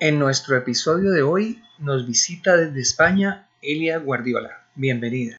[0.00, 4.68] En nuestro episodio de hoy nos visita desde España Elia Guardiola.
[4.74, 5.36] Bienvenida.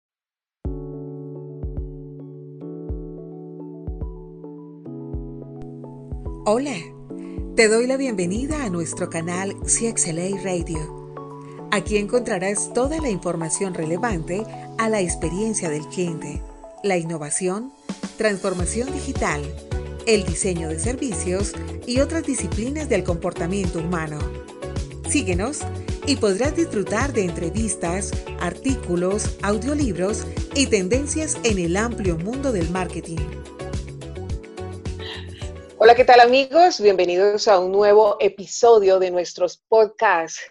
[6.46, 6.78] Hola,
[7.58, 11.68] te doy la bienvenida a nuestro canal CXLA Radio.
[11.74, 14.46] Aquí encontrarás toda la información relevante
[14.78, 16.42] a la experiencia del cliente,
[16.82, 17.74] la innovación,
[18.18, 19.42] transformación digital,
[20.08, 21.52] el diseño de servicios
[21.86, 24.45] y otras disciplinas del comportamiento humano.
[25.16, 25.60] Síguenos
[26.06, 28.12] y podrás disfrutar de entrevistas,
[28.42, 33.20] artículos, audiolibros y tendencias en el amplio mundo del marketing.
[35.78, 36.82] Hola, ¿qué tal amigos?
[36.82, 40.42] Bienvenidos a un nuevo episodio de nuestros podcasts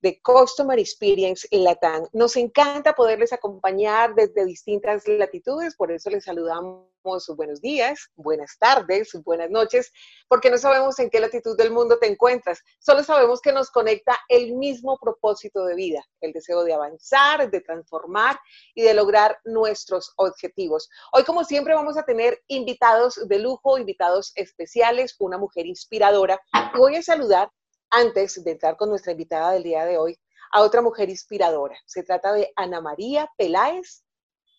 [0.00, 2.06] de Customer Experience Latam.
[2.12, 6.90] Nos encanta poderles acompañar desde distintas latitudes, por eso les saludamos
[7.34, 9.90] buenos días, buenas tardes, buenas noches,
[10.28, 14.18] porque no sabemos en qué latitud del mundo te encuentras, solo sabemos que nos conecta
[14.28, 18.38] el mismo propósito de vida, el deseo de avanzar, de transformar
[18.74, 20.90] y de lograr nuestros objetivos.
[21.12, 26.40] Hoy, como siempre, vamos a tener invitados de lujo, invitados especiales, una mujer inspiradora.
[26.76, 27.50] Voy a saludar
[27.90, 30.18] antes de entrar con nuestra invitada del día de hoy,
[30.52, 31.76] a otra mujer inspiradora.
[31.86, 34.04] Se trata de Ana María Peláez,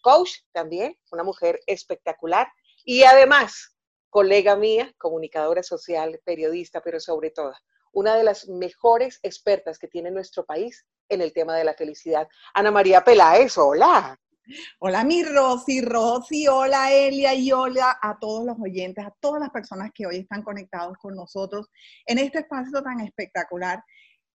[0.01, 2.47] coach también, una mujer espectacular
[2.83, 3.75] y además
[4.09, 7.53] colega mía, comunicadora social, periodista, pero sobre todo
[7.93, 12.27] una de las mejores expertas que tiene nuestro país en el tema de la felicidad.
[12.53, 14.17] Ana María Peláez, hola.
[14.79, 19.49] Hola mi Rosy, Rosy, hola Elia y hola a todos los oyentes, a todas las
[19.49, 21.69] personas que hoy están conectados con nosotros
[22.05, 23.83] en este espacio tan espectacular,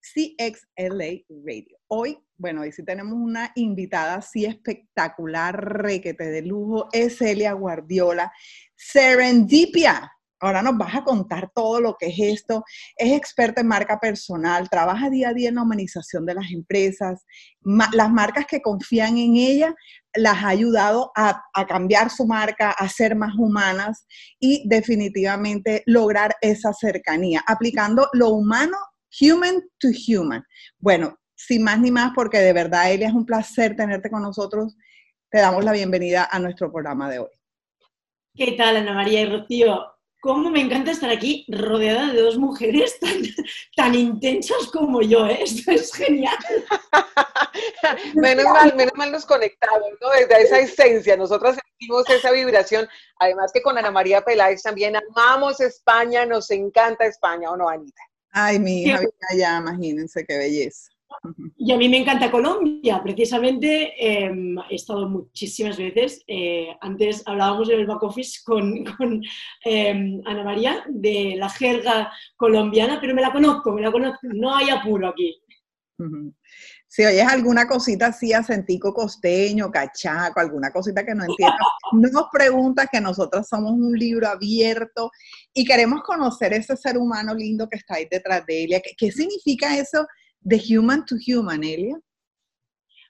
[0.02, 1.78] CXLA Radio.
[1.88, 8.32] Hoy, bueno, hoy sí tenemos una invitada así espectacular, requete de lujo, es Elia Guardiola,
[8.76, 10.12] Serendipia.
[10.42, 12.66] Ahora nos vas a contar todo lo que es esto.
[12.98, 17.24] Es experta en marca personal, trabaja día a día en la humanización de las empresas.
[17.62, 19.74] las marcas que confían en ella
[20.16, 24.06] las ha ayudado a, a, cambiar su marca, a ser más humanas
[24.40, 28.78] y definitivamente lograr esa cercanía, aplicando lo humano,
[29.22, 30.44] human to human.
[30.80, 34.76] Bueno, sin más ni más, porque de verdad, Elia, es un placer tenerte con nosotros.
[35.30, 37.32] Te damos la bienvenida a nuestro programa de hoy.
[38.36, 39.93] ¿Qué tal, Ana María y Rocío?
[40.24, 43.22] Cómo me encanta estar aquí rodeada de dos mujeres tan,
[43.76, 45.40] tan intensas como yo, ¿eh?
[45.44, 46.38] Esto es genial.
[48.16, 50.10] menos mal, menos mal nos conectamos, ¿no?
[50.12, 52.88] Desde esa esencia, nosotros sentimos esa vibración.
[53.20, 58.02] Además que con Ana María Peláez también amamos España, nos encanta España, ¿o no, Anita?
[58.32, 59.02] Ay, mi hija,
[59.36, 60.93] ya, imagínense qué belleza.
[61.58, 66.24] Y a mí me encanta Colombia, precisamente em, he estado muchísimas veces.
[66.28, 68.84] Eh, antes hablábamos en el back office con,
[69.66, 74.56] em, Ana María de la jerga colombiana, pero me la conozco, me la conozco, no
[74.56, 75.40] hay apuro aquí.
[76.88, 81.58] Si oyes alguna cosita así, acentico costeño, cachaco, alguna cosita que no entiendas,
[81.94, 85.12] no nos preguntas que nosotros somos un libro abierto
[85.54, 88.82] y queremos conocer ese ser humano lindo que está ahí detrás de ella.
[88.98, 90.06] qué significa eso
[90.44, 92.00] de human to human, Elia?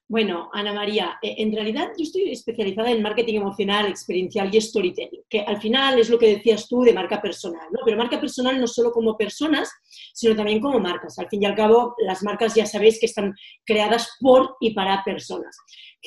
[0.08, 5.24] Bueno, Ana María, eh, en realidad yo estoy especializada en marketing emocional, experiencial y storytelling,
[5.30, 7.80] que al final es lo que decías tú de marca personal, ¿no?
[7.84, 9.72] Pero marca personal no solo como personas,
[10.14, 11.18] sino también como marcas.
[11.18, 13.34] Al fin y al cabo, las marcas ya sabéis que están
[13.66, 15.58] creadas por y para personas.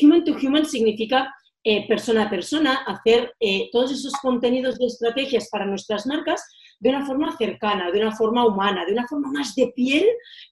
[0.01, 1.35] Human to human significa
[1.69, 6.41] eh, persona a persona, hacer eh, todos esos contenidos y estrategias para nuestras marcas
[6.79, 10.07] de una forma cercana, de una forma humana, de una forma más de piel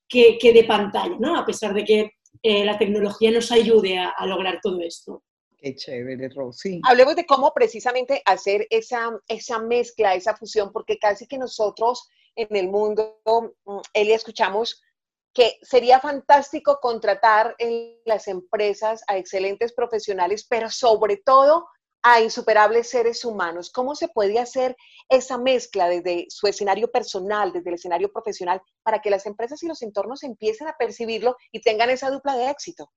[0.08, 1.38] que, de pantalla, ¿no?
[1.38, 2.10] A pesar de que
[2.42, 5.22] eh, la tecnología nos ayude a, lograr todo esto.
[5.56, 6.80] Qué chévere, Rosy.
[6.82, 12.56] Hablemos de cómo precisamente hacer esa, esa mezcla, esa fusión, porque casi que nosotros en
[12.56, 14.82] el mundo, mm, Elia, escuchamos
[15.34, 21.66] que sería fantástico contratar en las empresas a excelentes profesionales, pero sobre todo
[22.04, 23.70] a insuperables seres humanos.
[23.70, 24.76] ¿Cómo se puede hacer
[25.08, 29.66] esa mezcla desde su escenario personal, desde el escenario profesional, para que las empresas y
[29.66, 32.92] los entornos empiecen a percibirlo y tengan esa dupla de éxito?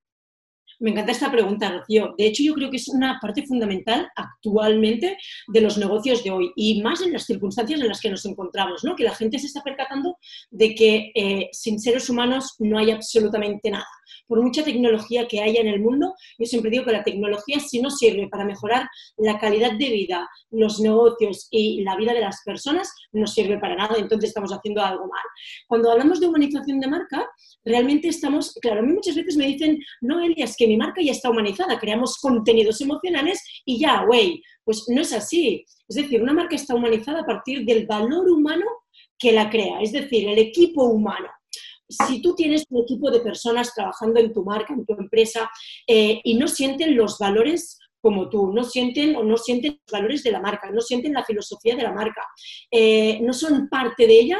[0.79, 2.13] Me encanta esta pregunta, Rocío.
[2.17, 6.51] De hecho, yo creo que es una parte fundamental actualmente de los negocios de hoy
[6.55, 8.95] y más en las circunstancias en las que nos encontramos, ¿no?
[8.95, 10.17] Que la gente se está percatando
[10.51, 13.87] de que eh, sin seres humanos no hay absolutamente nada
[14.27, 17.81] por mucha tecnología que haya en el mundo, yo siempre digo que la tecnología si
[17.81, 18.87] no sirve para mejorar
[19.17, 23.75] la calidad de vida, los negocios y la vida de las personas, no sirve para
[23.75, 25.23] nada, entonces estamos haciendo algo mal.
[25.67, 27.27] Cuando hablamos de humanización de marca,
[27.63, 31.11] realmente estamos, claro, a mí muchas veces me dicen, no, Elias, que mi marca ya
[31.11, 35.65] está humanizada, creamos contenidos emocionales y ya, güey, pues no es así.
[35.87, 38.65] Es decir, una marca está humanizada a partir del valor humano
[39.17, 41.29] que la crea, es decir, el equipo humano.
[41.89, 45.49] Si tú tienes un equipo de personas trabajando en tu marca, en tu empresa,
[45.85, 50.23] eh, y no sienten los valores como tú, no sienten o no sienten los valores
[50.23, 52.23] de la marca, no sienten la filosofía de la marca,
[52.71, 54.37] eh, no son parte de ella,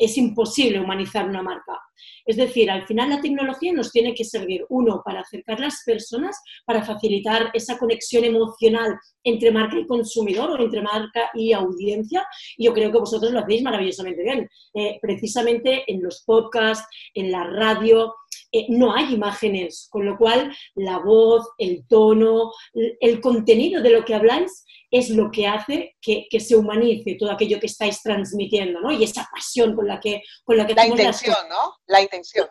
[0.00, 1.78] es imposible humanizar una marca.
[2.24, 6.40] Es decir, al final la tecnología nos tiene que servir, uno, para acercar las personas,
[6.64, 12.26] para facilitar esa conexión emocional entre marca y consumidor o entre marca y audiencia.
[12.56, 14.48] Y yo creo que vosotros lo hacéis maravillosamente bien.
[14.74, 18.14] Eh, precisamente en los podcasts, en la radio,
[18.52, 24.04] eh, no hay imágenes, con lo cual la voz, el tono, el contenido de lo
[24.04, 28.90] que habláis es lo que hace que, se humanice todo aquello que estáis transmitiendo, ¿no?
[28.90, 30.22] Y esa pasión con la que...
[30.44, 31.76] Con la, que la intención, ¿no?
[31.86, 32.48] La intención.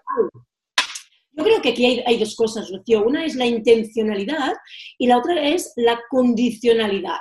[1.31, 3.03] Yo creo que aquí hay, hay, dos cosas, Rocío.
[3.03, 4.53] Una es la intencionalidad
[4.97, 7.19] y la otra es la condicionalidad.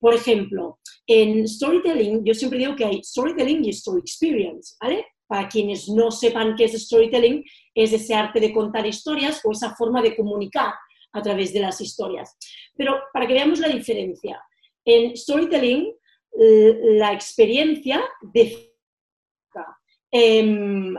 [0.00, 5.04] Por ejemplo, en storytelling, yo siempre digo que hay storytelling y story experience, ¿vale?
[5.28, 7.44] Para quienes no sepan qué es storytelling,
[7.74, 10.72] es ese arte de contar historias o esa forma de comunicar
[11.12, 12.36] a través de las historias.
[12.74, 14.42] Pero para que veamos la diferencia,
[14.84, 15.94] en storytelling,
[16.32, 18.72] la experiencia de
[20.10, 20.94] em,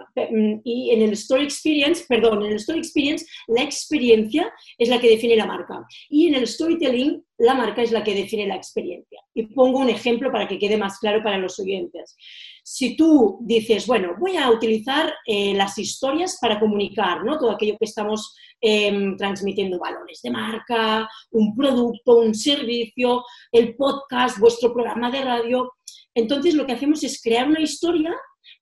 [0.63, 5.09] y en el Story Experience, perdón, en el Story Experience la experiencia es la que
[5.09, 9.21] define la marca y en el Storytelling la marca es la que define la experiencia.
[9.33, 12.17] Y pongo un ejemplo para que quede más claro para los oyentes.
[12.63, 17.39] Si tú dices, bueno, voy a utilizar eh, las historias para comunicar, ¿no?
[17.39, 23.23] Todo aquello que estamos Em, transmitiendo valores de marca, un producto, un servicio,
[23.53, 25.71] el podcast, vuestro programa de radio.
[26.13, 28.13] Entonces lo que hacemos es crear una historia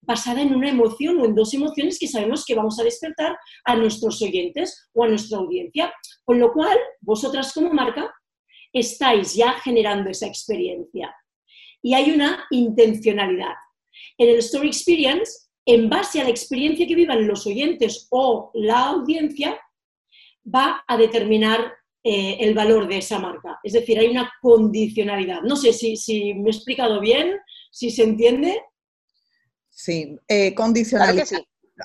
[0.01, 3.75] basada en una emoción o en dos emociones que sabemos que vamos a despertar a
[3.75, 5.93] nuestros oyentes o a nuestra audiencia.
[6.23, 8.13] Con lo cual, vosotras como marca
[8.73, 11.15] estáis ya generando esa experiencia.
[11.81, 13.53] Y hay una intencionalidad.
[14.17, 18.87] En el Story Experience, en base a la experiencia que vivan los oyentes o la
[18.87, 19.59] audiencia,
[20.43, 21.73] va a determinar
[22.03, 23.59] eh, el valor de esa marca.
[23.63, 25.41] Es decir, hay una condicionalidad.
[25.41, 27.37] No sé si, si me he explicado bien,
[27.71, 28.61] si se entiende.
[29.77, 31.27] Sí, eh, condicionalidad.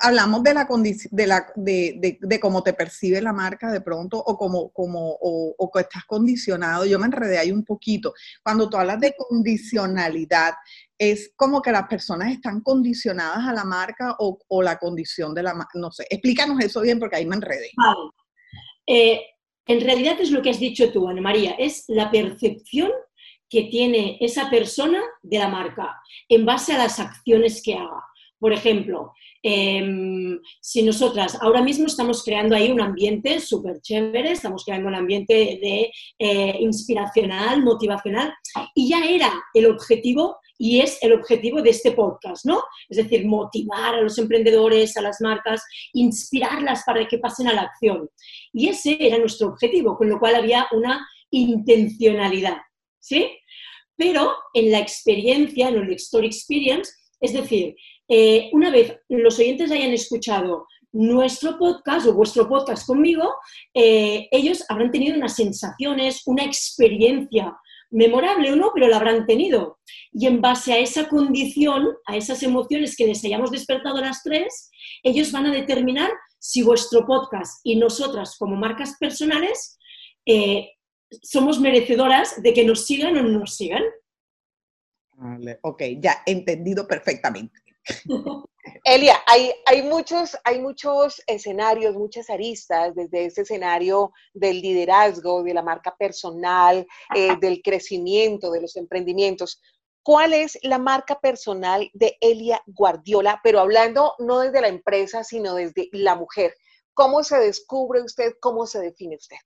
[0.01, 0.67] Hablamos de la,
[1.11, 5.71] de, la de, de, cómo te percibe la marca de pronto o como, como o,
[5.75, 6.85] estás condicionado.
[6.85, 8.11] Yo me enredé ahí un poquito.
[8.41, 10.55] Cuando tú hablas de condicionalidad,
[10.97, 15.43] es como que las personas están condicionadas a la marca o, o la condición de
[15.43, 15.77] la marca.
[15.77, 17.69] No sé, explícanos eso bien porque ahí me enredé.
[17.77, 18.09] Vale.
[18.87, 19.21] Eh,
[19.67, 22.89] en realidad es lo que has dicho tú, Ana María, es la percepción
[23.53, 25.95] que tiene esa persona de la marca
[26.27, 28.03] en base a las acciones que haga.
[28.39, 29.13] Por ejemplo,
[29.43, 34.95] em, si nosotras ahora mismo estamos creando ahí un ambiente súper chévere, estamos creando un
[34.95, 38.33] ambiente de eh, inspiracional, motivacional,
[38.73, 42.63] y ya era el objetivo y es el objetivo de este podcast, ¿no?
[42.89, 45.63] Es decir, motivar a los emprendedores, a las marcas,
[45.93, 48.09] inspirarlas para que pasen a la acción.
[48.51, 52.57] Y ese era nuestro objetivo, con lo cual había una intencionalidad,
[52.99, 53.29] ¿sí?
[53.95, 57.75] Pero en la experiencia, en el Story Experience, es decir,
[58.07, 63.33] eh, una vez los oyentes hayan escuchado nuestro podcast o vuestro podcast conmigo,
[63.73, 67.57] eh, ellos habrán tenido unas sensaciones, una experiencia
[67.89, 69.79] memorable o no, pero la habrán tenido.
[70.11, 74.69] Y en base a esa condición, a esas emociones que les hayamos despertado las tres,
[75.03, 79.77] ellos van a determinar si vuestro podcast y nosotras como marcas personales
[80.25, 80.71] eh,
[81.21, 83.83] somos merecedoras de que nos sigan o no nos sigan.
[85.15, 87.61] Vale, ok, ya entendido perfectamente.
[88.85, 95.53] Elia, hay, hay, muchos, hay muchos escenarios, muchas aristas, desde ese escenario del liderazgo, de
[95.53, 99.61] la marca personal, eh, del crecimiento, de los emprendimientos.
[100.01, 103.39] ¿Cuál es la marca personal de Elia Guardiola?
[103.43, 106.55] Pero hablando no desde la empresa, sino desde la mujer.
[106.93, 108.33] ¿Cómo se descubre usted?
[108.39, 109.37] ¿Cómo se define usted?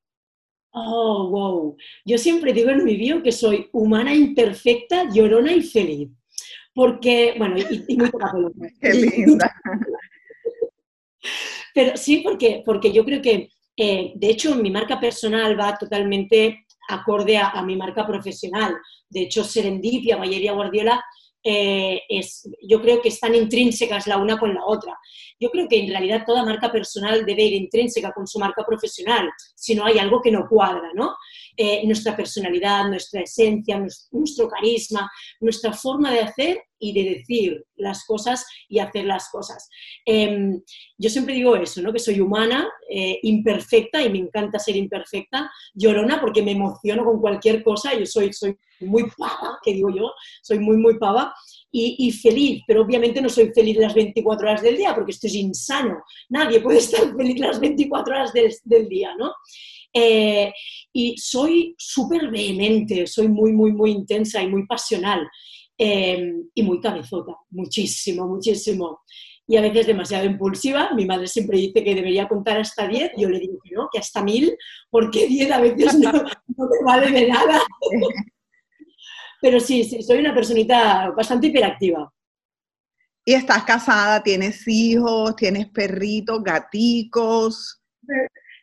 [0.79, 1.77] Oh, wow.
[2.05, 6.09] Yo siempre digo en mi bio que soy humana imperfecta, llorona y feliz
[6.77, 8.31] porque, bueno, y, muy poca
[8.81, 9.51] Qué linda.
[11.73, 16.67] Pero sí, porque, porque yo creo que, eh, de hecho, mi marca personal va totalmente
[16.87, 18.77] acorde a, mi marca profesional.
[19.09, 21.03] De hecho, Serendipia, Mayería Guardiola,
[21.43, 24.97] eh, es, yo creo que están intrínsecas la una con la otra.
[25.39, 29.29] Yo creo que en realidad toda marca personal debe ir intrínseca con su marca profesional,
[29.55, 31.15] si no hay algo que no cuadra, ¿no?
[31.55, 38.05] Eh, nuestra personalidad, nuestra esencia, nuestro, carisma, nuestra forma de hacer y de decir las
[38.05, 39.69] cosas y hacer las cosas.
[40.05, 40.61] Em,
[40.97, 41.93] yo siempre digo eso, ¿no?
[41.93, 47.19] que soy humana, eh, imperfecta y me encanta ser imperfecta, llorona porque me emociono con
[47.19, 51.33] cualquier cosa, yo soy, soy muy pava, que digo yo, soy muy, muy pava,
[51.79, 55.35] y, feliz, pero obviamente no soy feliz las 24 horas del día porque esto es
[55.35, 56.01] insano.
[56.29, 59.33] Nadie puede estar feliz las 24 horas del, día, ¿no?
[59.93, 60.51] Eh,
[60.93, 65.27] y soy súper vehemente, soy muy, muy, muy intensa y muy pasional
[65.77, 69.01] eh, y muy cabezota, muchísimo, muchísimo.
[69.49, 70.91] Y a veces demasiado impulsiva.
[70.93, 73.99] Mi madre siempre dice que debería contar hasta 10, yo le digo que no, que
[73.99, 74.57] hasta 1000,
[74.89, 77.61] porque 10 a veces no, no te vale de nada.
[79.41, 82.11] Pero sí, sí, soy una personita bastante hiperactiva.
[83.23, 84.23] ¿Y estás casada?
[84.23, 85.35] ¿Tienes hijos?
[85.35, 87.81] ¿Tienes perritos, gaticos?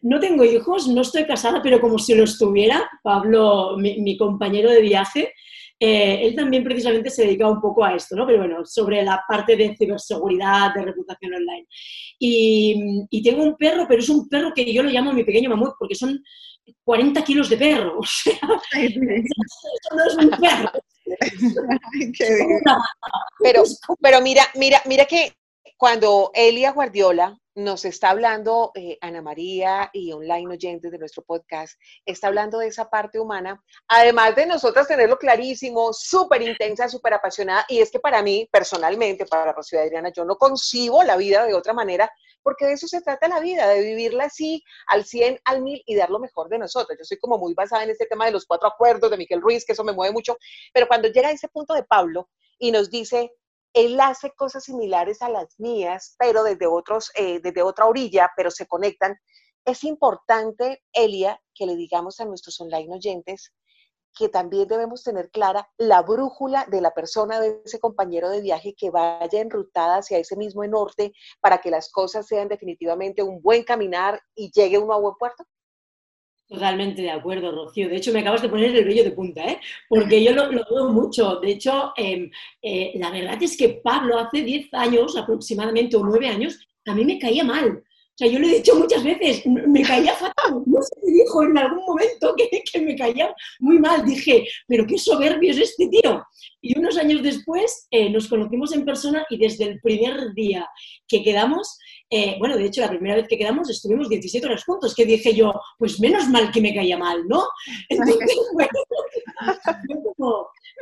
[0.01, 4.81] No tengo hijos, no estoy casada, pero como si lo estuviera, Pablo, mi, compañero de
[4.81, 5.35] viaje,
[5.79, 8.27] eh, él también precisamente se dedica un poco a esto, ¿no?
[8.27, 11.67] Pero bueno, sobre la parte de ciberseguridad, de reputación online.
[12.19, 15.51] Y, y, tengo un perro, pero es un perro que yo lo llamo mi pequeño
[15.51, 16.23] mamut, porque son
[16.85, 17.99] 40 kilos de perro.
[17.99, 20.71] O sea, eso no es un perro.
[23.43, 23.63] pero,
[24.01, 25.35] pero mira, mira, mira que
[25.77, 31.79] cuando Elia Guardiola nos está hablando, eh, Ana María y online oyentes de nuestro podcast,
[32.05, 37.65] está hablando de esa parte humana, además de nosotras tenerlo clarísimo, súper intensa, súper apasionada,
[37.69, 41.55] y es que para mí, personalmente, para Rocío Adriana, yo no concibo la vida de
[41.55, 42.11] otra manera,
[42.43, 45.95] porque de eso se trata la vida, de vivirla así, al 100, al 1000 y
[45.95, 46.99] dar lo mejor de nosotros.
[46.99, 49.65] Yo soy como muy basada en este tema de los cuatro acuerdos de Miguel Ruiz,
[49.65, 50.37] que eso me mueve mucho,
[50.73, 53.33] pero cuando llega a ese punto de Pablo y nos dice,
[53.75, 58.51] él hace cosas similares a las mías, pero desde, otros, eh, desde otra orilla, pero
[58.51, 59.19] se conectan.
[59.65, 63.53] Es importante, Elia, que le digamos a nuestros online oyentes
[64.17, 68.75] que también debemos tener clara la brújula de la persona, de ese compañero de viaje
[68.79, 73.65] que vaya enrutada hacia ese mismo norte para que las cosas sean definitivamente un buen
[73.65, 75.45] caminar y llegue uno a buen puerto?
[76.55, 77.89] Totalmente de acuerdo, Rocío.
[77.89, 79.59] De hecho, me acabas de poner el vello de punta, ¿eh?
[79.89, 81.41] porque yo lo, veo mucho.
[81.41, 82.31] De hecho, em,
[82.63, 87.05] eh, la verdad es que Pablo hace 10 años aproximadamente, o 9 años, a mí
[87.05, 87.83] me caía mal.
[88.15, 90.63] O sea, yo le he dicho muchas veces, me caía fatal.
[90.67, 94.05] No se me dijo en algún momento que, que, me caía muy mal.
[94.05, 96.23] Dije, pero qué soberbio es este tío.
[96.61, 100.65] Y unos años después eh, nos conocimos en persona y desde el primer día
[101.09, 101.77] que quedamos,
[102.09, 105.35] eh, bueno, de hecho, la primera vez que quedamos estuvimos 17 horas juntos, que dije
[105.35, 107.45] yo, pues menos mal que me caía mal, ¿no?
[107.89, 108.71] Entonces, bueno,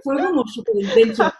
[0.05, 1.33] fue como súper intenso.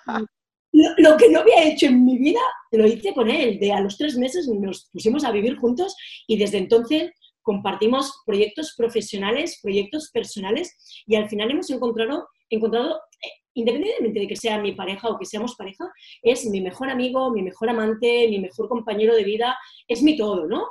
[0.73, 3.59] Lo, que no había hecho en mi vida, lo hice con él.
[3.59, 5.95] De a los tres meses nos pusimos a vivir juntos
[6.27, 7.11] y desde entonces
[7.43, 10.77] compartimos proyectos profesionales, proyectos personales
[11.07, 15.27] y al final hemos encontrado, encontrado eh, independientemente de que sea mi pareja o que
[15.27, 15.85] seamos pareja,
[16.23, 19.57] es mi mejor amigo, mi mejor amante, mi mejor compañero de vida,
[19.89, 20.69] es mi todo, ¿no?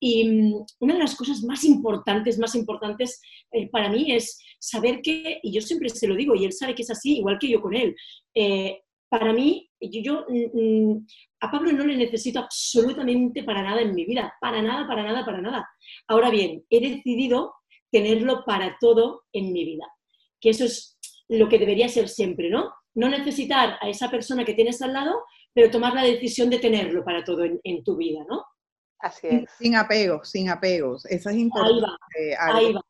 [0.00, 5.02] Y mm, una de las cosas más importantes, más importantes eh, para mí es saber
[5.02, 7.48] que, y yo siempre se lo digo, y él sabe que es así, igual que
[7.48, 7.94] yo con él,
[8.34, 8.80] eh,
[9.12, 11.06] para mí, yo, mm, mm,
[11.40, 15.22] a Pablo no le necesito absolutamente para nada en mi vida, para nada, para nada,
[15.22, 15.68] para nada.
[16.08, 17.52] Ahora bien, he decidido
[17.90, 19.84] tenerlo para todo en mi vida,
[20.40, 22.72] que eso es lo que debería ser siempre, ¿no?
[22.94, 27.04] No necesitar a esa persona que tienes al lado, pero tomar la decisión de tenerlo
[27.04, 28.46] para todo en, tu vida, ¿no?
[28.98, 29.50] Así es.
[29.58, 31.04] Sin apegos, sin apegos.
[31.04, 32.34] Eso es importante.
[32.38, 32.80] Ahí va.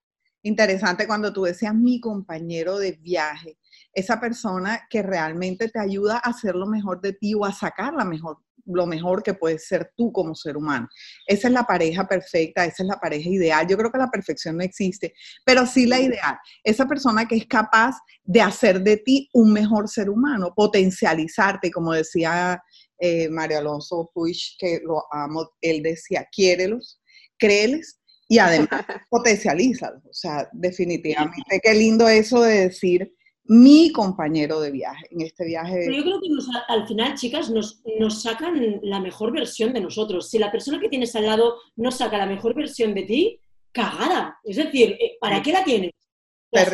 [0.43, 3.59] Interesante cuando tú decías mi compañero de viaje
[3.95, 7.93] esa persona que realmente te ayuda a hacer lo mejor de ti o a sacar
[7.93, 10.89] la mejor, lo mejor que puedes ser tú como ser humano.
[11.27, 13.67] Esa es la pareja perfecta, esa es la pareja ideal.
[13.67, 16.39] Yo creo que la perfección no existe, pero sí la ideal.
[16.65, 21.93] Esa persona que es capaz de hacer de ti un mejor ser humano, potencializarte, como
[21.93, 22.63] decía
[22.99, 27.01] eh, Mario Alonso Puig, que lo amo, él decía, quiérelos,
[27.39, 27.99] créeles
[28.33, 28.69] y además
[29.11, 30.03] potencialízalos.
[30.07, 35.85] O sea, definitivamente, qué lindo eso de decir mi compañero de viaje, en este viaje.
[35.95, 36.29] yo creo que
[36.69, 40.31] al final, chicas, nos, nos, sacan la mejor versión de nosotros.
[40.31, 44.39] Si la persona que tienes al lado no saca la mejor versión de ti, cagada.
[44.45, 45.91] Es decir, eh, ¿para qué la tienes?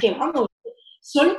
[0.01, 0.47] que vamos.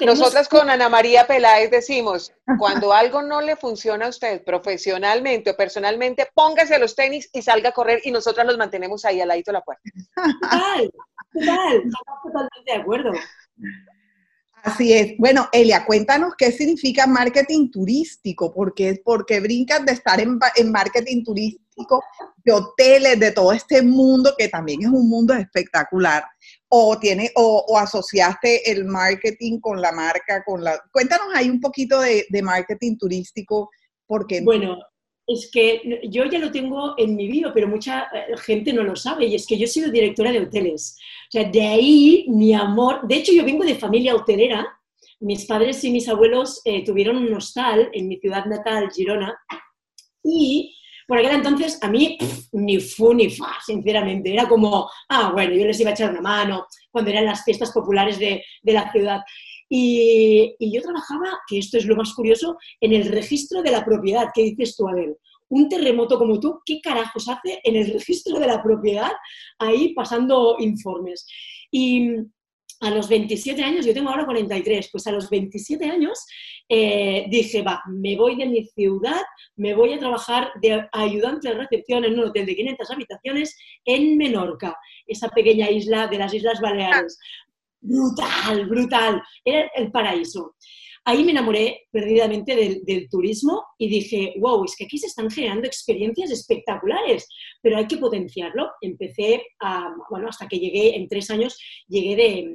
[0.05, 5.55] Nosotras con Ana María Peláez decimos, cuando algo no le funciona a usted profesionalmente o
[5.55, 9.51] personalmente, póngase los tenis y salga a correr y nosotras nos mantenemos ahí al ladito
[9.51, 9.83] de la puerta.
[10.15, 10.91] Total,
[11.33, 11.83] total,
[12.23, 13.11] totalmente de acuerdo.
[14.63, 15.13] Así es.
[15.17, 20.37] Bueno, Elia, cuéntanos qué significa marketing turístico, porque, porque brincas de estar en,
[20.71, 22.03] marketing turístico,
[22.43, 26.25] de hoteles, de todo este mundo, que también es un mundo espectacular,
[26.69, 30.79] o, tiene, o, asociaste el marketing con la marca, con la...
[30.91, 33.69] Cuéntanos ahí un poquito de, de marketing turístico,
[34.05, 34.41] porque...
[34.41, 34.77] Bueno,
[35.29, 38.95] es que yo ya lo tengo en mi vida, pero mucha eh, gente no lo
[38.95, 40.97] sabe, y es que yo he sido directora de hoteles.
[41.27, 44.67] O sea, de ahí mi amor, de hecho yo vengo de familia hotelera,
[45.19, 49.37] mis padres y mis abuelos eh, tuvieron un hostal en mi ciudad natal, Girona,
[50.23, 50.75] y
[51.09, 52.19] por aquel entonces a mí
[52.51, 54.31] ni fu ni fa, sinceramente.
[54.31, 57.71] Era como, ah, bueno, yo les iba a echar una mano cuando eran las fiestas
[57.71, 59.21] populares de, la ciudad.
[59.67, 64.27] Y, yo trabajaba, que esto es lo más curioso, en el registro de la propiedad.
[64.35, 65.17] ¿Qué dices tú, Abel?
[65.49, 69.11] Un terremoto como tú, ¿qué carajos hace en el registro de la propiedad
[69.57, 71.25] ahí pasando informes?
[71.71, 72.17] Y
[72.81, 76.25] a los 27 años, yo tengo ahora 43, pues a los 27 años
[76.67, 79.21] eh, dije, va, me voy de mi ciudad,
[79.55, 84.17] me voy a trabajar de ayudante de recepción en un hotel de 500 habitaciones en
[84.17, 87.19] Menorca, esa pequeña isla de las Islas Baleares.
[87.81, 90.55] Brutal, brutal, era el paraíso
[91.05, 95.67] ahí me enamoré perdidamente del, turismo y dije, wow, es que aquí se están generando
[95.67, 97.27] experiencias espectaculares,
[97.61, 98.69] pero hay que potenciarlo.
[98.81, 99.43] Empecé,
[100.09, 102.47] bueno, hasta que llegué, en tres años, llegué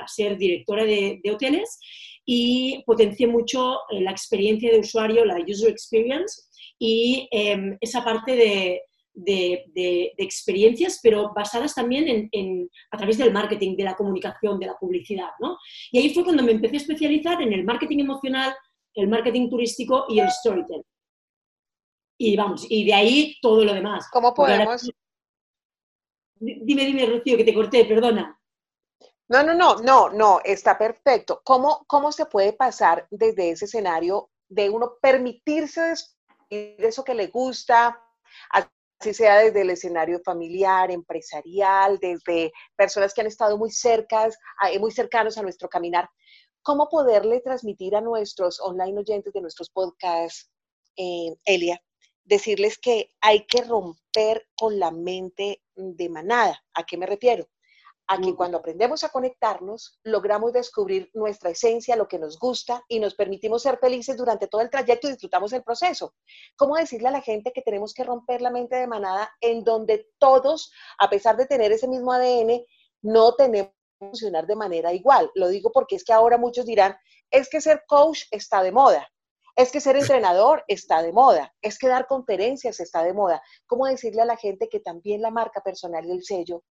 [0.00, 1.78] a ser directora de, hoteles
[2.24, 6.42] y potencié mucho eh, la experiencia de usuario, la user experience
[6.78, 8.82] y em, esa parte de,
[9.16, 14.78] de, experiencias, pero basadas también en, a través del marketing, de la comunicación, de la
[14.78, 15.30] publicidad.
[15.40, 15.58] ¿no?
[15.90, 18.54] Y ahí fue cuando me empecé a especializar en el marketing emocional,
[18.94, 20.84] el marketing turístico y el storytelling.
[22.18, 24.08] Y vamos, y de ahí todo lo demás.
[24.10, 24.88] ¿Cómo podemos?
[26.38, 28.38] Dime, dime, Rocío, que te corté, perdona.
[29.28, 31.40] No, no, no, no, no, está perfecto.
[31.44, 35.94] ¿Cómo, cómo se puede pasar desde ese escenario de uno permitirse
[36.48, 38.00] de eso que le gusta,
[39.06, 44.36] así sea desde el escenario familiar, empresarial, desde personas que han estado muy cercas,
[44.80, 46.08] muy cercanos a nuestro caminar,
[46.62, 50.50] cómo poderle transmitir a nuestros online oyentes de nuestros podcasts,
[50.96, 51.80] eh, Elia,
[52.24, 56.60] decirles que hay que romper con la mente de manada.
[56.74, 57.46] ¿A qué me refiero?
[58.08, 63.00] A que cuando aprendemos a conectarnos, logramos descubrir nuestra esencia, lo que nos gusta y
[63.00, 66.14] nos permitimos ser felices durante todo el trayecto y disfrutamos el proceso.
[66.56, 70.08] ¿Cómo decirle a la gente que tenemos que romper la mente de manada en donde
[70.18, 72.64] todos, a pesar de tener ese mismo ADN,
[73.02, 75.30] no tenemos que funcionar de manera igual?
[75.34, 76.96] Lo digo porque es que ahora muchos dirán,
[77.30, 79.08] es que ser coach está de moda.
[79.56, 83.42] Es que ser entrenador está de moda, es que dar conferencias está de moda.
[83.66, 86.62] ¿Cómo decirle a la gente que también la marca personal y el sello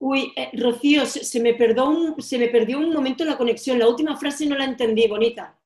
[0.00, 3.78] Uy, eh, Rocío, se, me perdió un, se me perdió un momento la conexión.
[3.78, 5.58] La última frase no la entendí, bonita.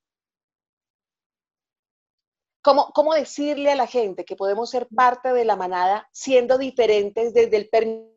[2.63, 7.33] ¿Cómo, ¿Cómo, decirle a la gente que podemos ser parte de la manada siendo diferentes
[7.33, 8.13] desde el permiso?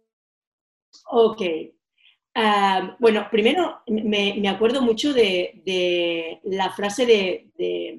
[1.09, 1.41] Ok.
[2.33, 7.90] Ah, bueno, primero me, acuerdo mucho de, la frase de,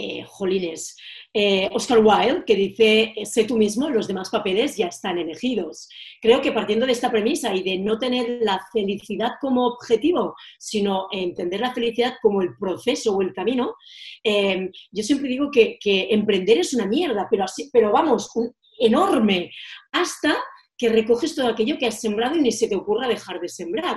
[0.00, 0.96] eh, Jolines,
[1.34, 5.88] eh, Oscar Wilde, que dice, sé tú mismo, los demás papeles ya están elegidos.
[6.22, 11.08] Creo que partiendo de esta premisa y de no tener la felicidad como objetivo, sino
[11.10, 13.74] entender la felicidad como el proceso o el camino,
[14.22, 18.30] eh, yo siempre digo que, emprender es una mierda, pero, así, pero vamos,
[18.78, 19.50] enorme,
[19.90, 20.36] hasta
[20.76, 23.96] que recoges todo aquello que has sembrado y ni se te ocurra dejar de sembrar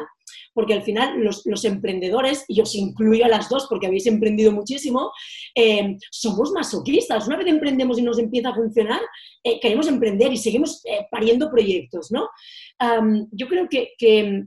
[0.53, 5.11] porque al final los, emprendedores, y os incluyo a las dos porque habéis emprendido muchísimo,
[5.55, 7.27] eh, somos masoquistas.
[7.27, 9.01] Una vez emprendemos y nos empieza a funcionar,
[9.43, 12.27] eh, queremos emprender y seguimos eh, pariendo proyectos, ¿no?
[13.31, 13.91] yo creo que,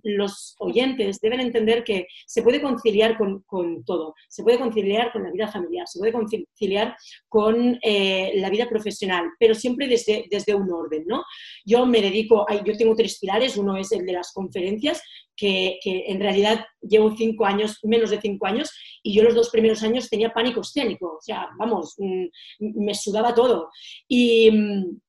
[0.03, 3.44] los oyentes deben entender que se puede conciliar con,
[3.85, 6.97] todo, se puede conciliar con la vida familiar, se puede conciliar
[7.29, 11.23] con la vida profesional, pero siempre desde, desde un orden, ¿no?
[11.64, 15.01] Yo me dedico, a, yo tengo tres pilares, uno es el de las conferencias,
[15.37, 18.70] que, en realidad llevo cinco años, menos de cinco años,
[19.03, 22.27] y yo los dos primeros años tenía pánico escénico, o sea, vamos, mm,
[22.59, 23.70] me sudaba todo.
[24.09, 25.01] Y mm,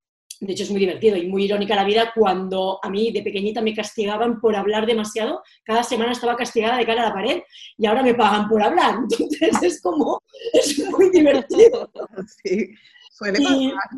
[0.42, 3.62] de hecho es muy divertido y muy irónica la vida cuando a mí de pequeñita
[3.62, 7.42] me castigaban por hablar demasiado, cada semana estaba castigada de cara a la pared
[7.78, 10.22] y ahora me pagan por hablar, entonces es como,
[10.54, 11.90] es muy divertido.
[12.44, 12.70] Sí,
[13.12, 13.90] suele pasar.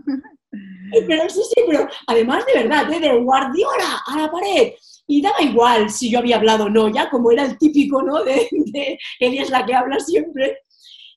[1.07, 2.99] pero sí, sí, pero además de verdad, ¿eh?
[2.99, 4.73] de guardiola a la pared
[5.07, 8.23] y daba igual si yo había hablado o no, ya como era el típico, ¿no?
[8.23, 10.59] De, de ella es la que habla siempre.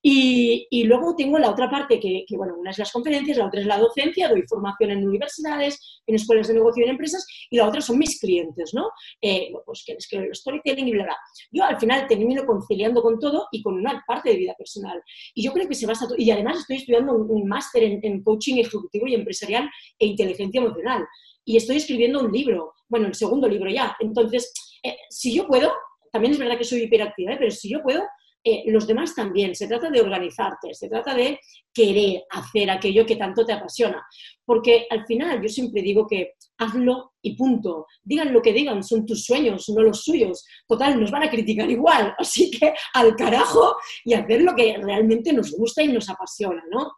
[0.03, 3.47] Y, y, luego tengo la otra parte que, que, bueno, una es las conferencias, la
[3.47, 7.27] otra es la docencia, doy formación en universidades, en escuelas de negocio y en empresas,
[7.51, 8.89] y la otra son mis clientes, ¿no?
[9.21, 11.17] Eh, pues que es que el storytelling y bla, bla.
[11.53, 15.03] Yo al final termino conciliando con todo y con una parte de vida personal.
[15.35, 18.01] Y yo creo que se basa todo, y además estoy estudiando un, un máster en,
[18.03, 21.07] en coaching ejecutivo y empresarial e inteligencia emocional
[21.45, 23.97] y estoy escribiendo un libro, bueno, el segundo libro ya.
[24.01, 25.73] Entonces, eh, si yo puedo,
[26.13, 27.37] también es verdad que soy hiperactiva, ¿eh?
[27.39, 28.03] pero si yo puedo,
[28.43, 29.55] eh, los demás también.
[29.55, 31.39] Se trata de organizarte, se trata de
[31.73, 34.03] querer hacer aquello que tanto te apasiona.
[34.45, 37.87] Porque al final yo siempre digo que hazlo y punto.
[38.03, 40.45] Digan lo que digan, son tus sueños, no los suyos.
[40.67, 42.15] Total, nos van a criticar igual.
[42.19, 46.91] Así que al carajo y hacer lo que realmente nos gusta y nos apasiona, ¿no?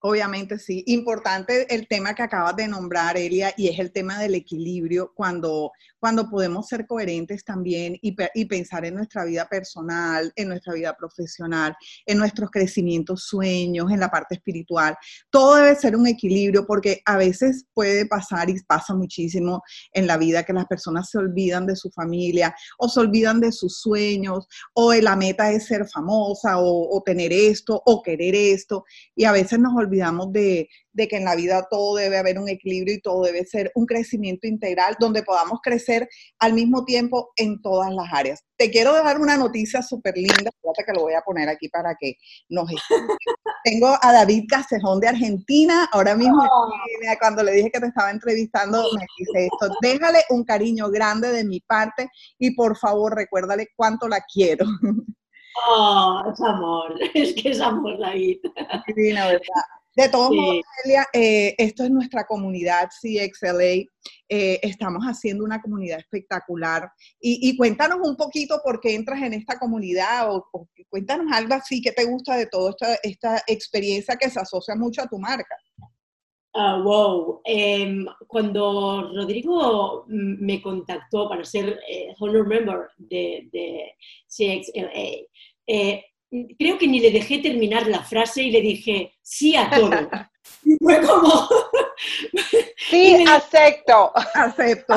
[0.00, 0.84] Obviamente sí.
[0.86, 5.72] Importante el tema que acabas de nombrar, Elia, y es el tema del equilibrio cuando,
[5.98, 11.76] cuando podemos ser coherentes también y, pensar en nuestra vida personal, en nuestra vida profesional,
[12.06, 14.96] en nuestros crecimientos, sueños, en la parte espiritual.
[15.30, 20.16] Todo debe ser un equilibrio porque a veces puede pasar y pasa muchísimo en la
[20.16, 24.46] vida que las personas se olvidan de su familia o se olvidan de sus sueños
[24.74, 28.84] o de la meta es ser famosa o, o tener esto o querer esto
[29.16, 32.48] y a veces nos olvidamos olvidamos de, que en la vida todo debe haber un
[32.48, 37.60] equilibrio y todo debe ser un crecimiento integral donde podamos crecer al mismo tiempo en
[37.62, 38.44] todas las áreas.
[38.56, 41.94] Te quiero dar una noticia súper linda, fíjate que lo voy a poner aquí para
[41.98, 42.14] que
[42.48, 42.68] nos
[43.64, 46.42] Tengo a David Casejón de Argentina, ahora mismo
[47.20, 51.44] cuando le dije que te estaba entrevistando me dice esto, déjale un cariño grande de
[51.44, 54.64] mi parte y por favor recuérdale cuánto la quiero.
[55.66, 58.38] Oh, es amor, es que es amor, David.
[58.86, 59.62] Divina, ¿verdad?
[59.98, 63.84] De todos modos, Celia, eh, esto es nuestra comunidad CXLA.
[64.28, 66.88] Eh, estamos haciendo una comunidad espectacular.
[67.20, 70.48] Y, cuéntanos un poquito por qué entras en esta comunidad o,
[70.88, 75.02] cuéntanos algo así que te gusta de toda esta, esta experiencia que se asocia mucho
[75.02, 75.56] a tu marca.
[76.54, 77.40] Uh, wow.
[77.44, 83.96] Em, cuando Rodrigo me contactó para ser eh, honor member de, de
[84.28, 85.26] CXLA,
[85.66, 86.04] eh,
[86.58, 89.90] creo que ni le dejé terminar la frase y le dije sí a todo.
[90.64, 91.46] Y fue como...
[92.88, 94.12] Sí, acepto.
[94.34, 94.94] Acepto.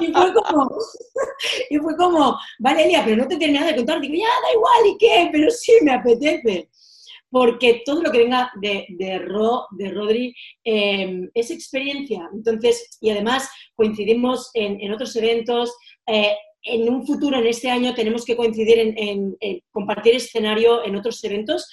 [0.00, 0.70] y, fue como,
[1.70, 4.00] y fue como, Valeria, pero no te tiene nada de contar.
[4.00, 5.28] Digo, ya, da igual, ¿y qué?
[5.32, 6.68] Pero sí, me apetece
[7.30, 12.28] porque todo lo que venga de, de, Ro, de Rodri em, es experiencia.
[12.32, 15.74] Entonces, y además coincidimos en, en otros eventos.
[16.06, 19.36] Eh, en un futuro, en este año, tenemos que coincidir en,
[19.70, 21.68] compartir escenario en otros eventos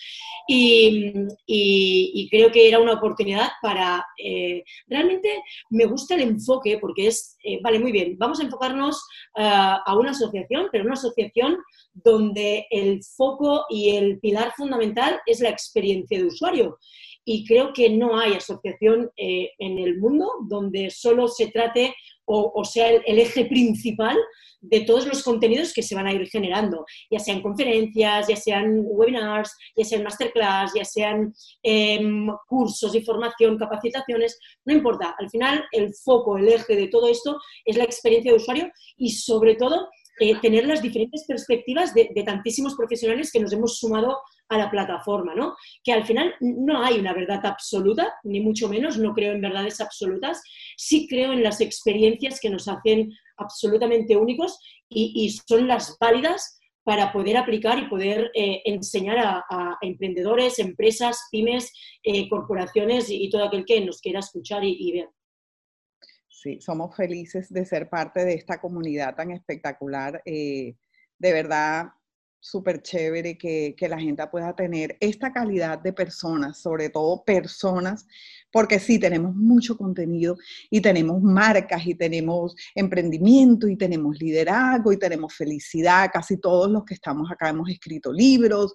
[0.47, 4.05] y, creo que era una oportunidad para...
[4.23, 5.29] Eh, realmente
[5.69, 9.03] me gusta el enfoque porque es, eh, vale, muy bien, vamos a enfocarnos
[9.35, 11.57] a una asociación, pero una asociación
[11.93, 16.77] donde el foco y el pilar fundamental es la experiencia de usuario.
[17.23, 21.95] Y creo que no hay asociación eh, en el mundo donde solo se trate
[22.31, 24.17] o, sea el, eje principal
[24.61, 28.81] de todos los contenidos que se van a ir generando, ya sean conferencias, ya sean
[28.83, 35.15] webinars, ya sean masterclass, ya sean em, cursos de formación, capacitaciones, no importa.
[35.17, 39.09] Al final, el foco, el eje de todo esto es la experiencia de usuario y
[39.09, 39.89] sobre todo
[40.19, 44.19] eh, tener las diferentes perspectivas de, tantísimos profesionales que nos hemos sumado
[44.51, 45.55] a la plataforma, ¿no?
[45.83, 49.81] Que al final no hay una verdad absoluta, ni mucho menos, no creo en verdades
[49.81, 50.43] absolutas,
[50.77, 54.59] sí creo en las experiencias que nos hacen absolutamente únicos
[54.89, 61.71] y, son las válidas para poder aplicar y poder eh, enseñar a, emprendedores, empresas, pymes,
[62.03, 65.09] eh, corporaciones y, todo aquel que nos quiera escuchar y ver.
[66.41, 70.23] Sí, somos felices de ser parte de esta comunidad tan espectacular.
[70.25, 70.75] Eh,
[71.19, 71.89] de verdad,
[72.41, 78.07] súper chévere que, que, la gente pueda tener esta calidad de personas, sobre todo personas,
[78.51, 80.35] porque sí, tenemos mucho contenido
[80.69, 86.09] y tenemos marcas y tenemos emprendimiento y tenemos liderazgo y tenemos felicidad.
[86.11, 88.73] Casi todos los que estamos acá hemos escrito libros.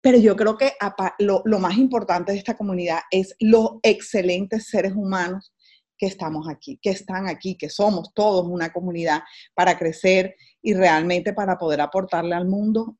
[0.00, 0.72] Pero yo creo que
[1.18, 5.52] lo, lo más importante de esta comunidad es los excelentes seres humanos
[5.96, 9.22] que estamos aquí, que están aquí, que somos todos una comunidad
[9.54, 12.96] para crecer y realmente para poder aportarle al mundo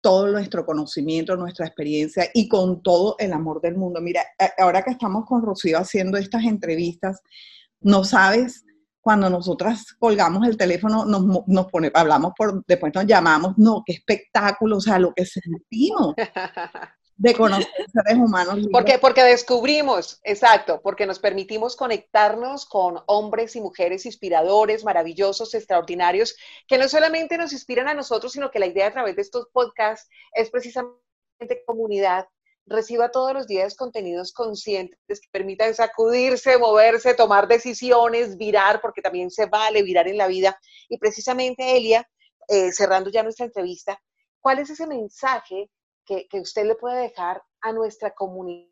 [0.00, 4.02] todo nuestro conocimiento, nuestra experiencia y con todo el amor del mundo.
[4.02, 4.22] Mira,
[4.58, 7.22] ahora que estamos con Rocío haciendo estas entrevistas,
[7.80, 8.66] no sabes,
[9.00, 13.94] cuando nosotras colgamos el teléfono, nos, nos pone, hablamos por, después nos llamamos, no, qué
[13.94, 16.14] espectáculo, o sea, lo que sentimos.
[17.16, 18.66] de conocer seres humanos.
[18.72, 26.36] Porque, porque descubrimos, exacto, porque nos permitimos conectarnos con hombres y mujeres inspiradores, maravillosos, extraordinarios,
[26.66, 29.46] que no solamente nos inspiran a nosotros, sino que la idea a través de estos
[29.52, 30.98] podcasts es precisamente
[31.66, 32.26] comunidad,
[32.66, 39.30] reciba todos los días contenidos conscientes que permitan sacudirse, moverse, tomar decisiones, virar, porque también
[39.30, 40.58] se vale virar en la vida.
[40.88, 42.08] Y precisamente, Elia,
[42.48, 44.00] eh, cerrando ya nuestra entrevista,
[44.40, 45.70] ¿cuál es ese mensaje
[46.04, 48.66] que, usted le puede dejar a nuestra comunidad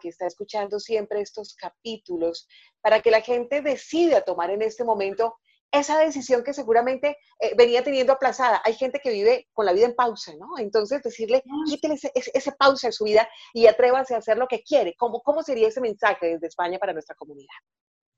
[0.00, 2.48] que está escuchando siempre estos capítulos
[2.80, 5.36] para que la gente decida tomar en este momento
[5.72, 8.62] esa decisión que seguramente eh, venía teniendo aplazada.
[8.64, 10.58] Hay gente que vive con la vida en pausa, ¿no?
[10.58, 14.62] Entonces decirle, quítele ese, ese, pausa en su vida y atrévase a hacer lo que
[14.62, 14.94] quiere.
[14.96, 17.48] ¿Cómo, ¿Cómo sería ese mensaje desde España para nuestra comunidad?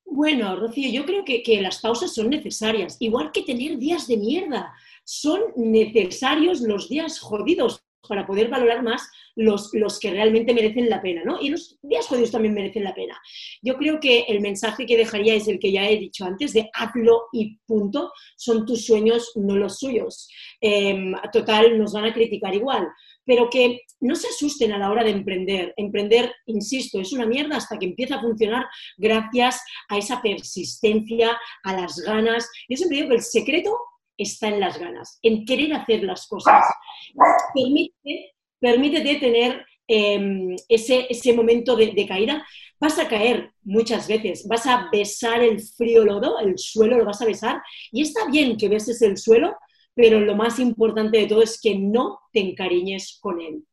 [0.04, 4.16] Bueno, Rocío, yo creo que, que, las pausas son necesarias, igual que tener días de
[4.16, 4.72] mierda.
[5.10, 11.00] Son necesarios los días jodidos para poder valorar más los, los que realmente merecen la
[11.00, 11.40] pena, ¿no?
[11.40, 13.18] Y los días jodidos también merecen la pena.
[13.62, 16.68] Yo creo que el mensaje que dejaría es el que ya he dicho antes, de
[16.74, 20.28] hazlo y punto, son tus sueños, no los suyos.
[20.60, 22.86] Em, total, nos van a criticar igual,
[23.24, 25.72] pero que no se asusten a la hora de emprender.
[25.78, 28.66] Emprender, insisto, es una mierda hasta que empieza a funcionar
[28.98, 32.46] gracias a esa persistencia, a las ganas.
[32.68, 33.74] Yo siempre digo que el secreto
[34.18, 36.64] está en las ganas, en querer hacer las cosas.
[37.54, 42.46] Permite, permítete tener em, ese, ese, momento de, de, caída.
[42.80, 47.22] Vas a caer muchas veces, vas a besar el frío lodo, el suelo lo vas
[47.22, 49.56] a besar, y está bien que beses el suelo,
[49.94, 53.64] pero lo más importante de todo es que no te encariñes con él.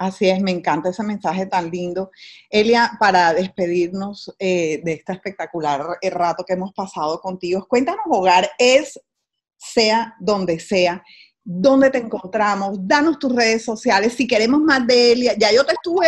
[0.00, 2.10] Así es, me encanta ese mensaje tan lindo.
[2.48, 8.50] Elia, para despedirnos eh, de este espectacular eh, rato que hemos pasado contigo, cuéntanos, hogar
[8.58, 8.98] es,
[9.58, 11.04] sea donde sea,
[11.44, 15.74] dónde te encontramos, danos tus redes sociales, si queremos más de Elia, ya yo te
[15.74, 16.06] estuve,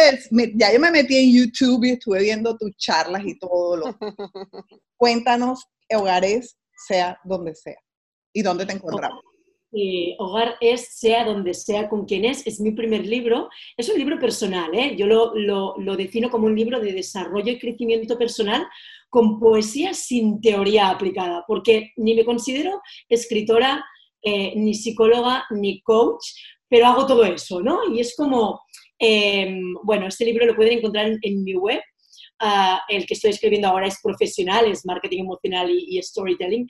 [0.54, 3.98] ya yo me metí en YouTube y estuve viendo tus charlas y todo lo.
[4.96, 6.56] Cuéntanos, hogares,
[6.88, 7.76] sea donde sea,
[8.32, 9.31] y dónde te encontramos.
[9.74, 13.48] Eh, Hogar es, sea donde sea con quien es, es mi primer libro.
[13.76, 14.94] Es un libro personal, ¿eh?
[14.96, 18.66] yo lo, lo, defino como un libro de desarrollo y crecimiento personal
[19.08, 23.84] con poesía sin teoría aplicada, porque ni me considero escritora,
[24.22, 26.24] eh, ni psicóloga, ni coach,
[26.68, 27.80] pero hago todo eso, ¿no?
[27.94, 28.60] Y es como,
[28.98, 31.80] em, bueno, este libro lo pueden encontrar en mi web,
[32.44, 36.66] Ah, el que estoy escribiendo ahora es profesional, es marketing emocional y, storytelling.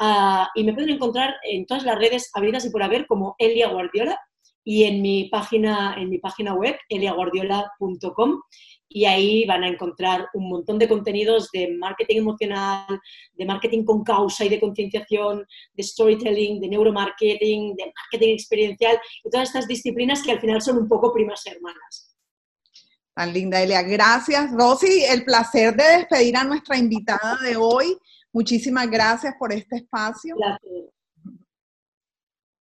[0.00, 3.68] Uh, y me pueden encontrar en todas las redes habidas y por haber como Elia
[3.68, 4.20] Guardiola
[4.62, 8.40] y en mi página, en mi página web, eliaguardiola.com.
[8.88, 13.00] Y ahí van a encontrar un montón de contenidos de marketing emocional,
[13.32, 19.30] de marketing con causa y de concienciación, de storytelling, de neuromarketing, de marketing experiencial y
[19.30, 22.05] todas estas disciplinas que al final son un poco primas hermanas.
[23.16, 23.82] Tan linda, Elia.
[23.82, 25.02] Gracias, Rosy.
[25.04, 27.96] El placer de despedir a nuestra invitada de hoy.
[28.30, 30.36] Muchísimas gracias por este espacio.
[30.36, 30.84] Gracias.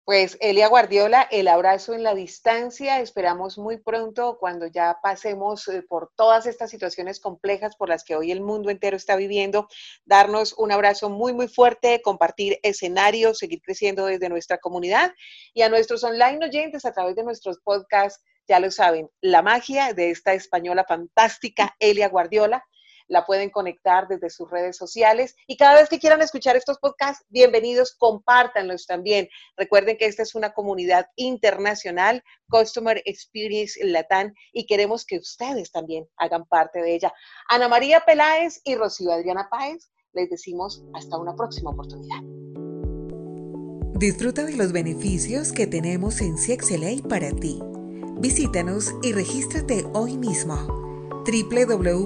[0.04, 3.00] Pues Elia Guardiola, el abrazo en la distancia.
[3.00, 8.14] Esperamos muy pronto, cuando ya pasemos eh, por todas estas situaciones complejas por las que
[8.14, 9.66] hoy el mundo entero está viviendo,
[10.04, 15.14] darnos un abrazo muy, muy fuerte, compartir escenarios, seguir creciendo desde nuestra comunidad
[15.52, 19.92] y a nuestros online oyentes a través de nuestros podcasts ya lo saben, la magia
[19.92, 22.64] de esta española fantástica, Elia Guardiola.
[23.06, 27.22] La pueden conectar desde sus redes sociales y cada vez que quieran escuchar estos podcasts,
[27.28, 29.28] bienvenidos, compártanlos también.
[29.58, 36.08] Recuerden que esta es una comunidad internacional, Customer Experience Latam, y queremos que ustedes también
[36.16, 37.12] hagan parte de ella.
[37.50, 42.22] Ana María Peláez y Rocío Adriana Páez, les decimos hasta una próxima oportunidad.
[43.98, 47.60] Disfruta de los beneficios que tenemos en CXLA para ti.
[48.24, 50.54] Visítanos y regístrate hoy mismo
[51.26, 52.04] www.cxla.org.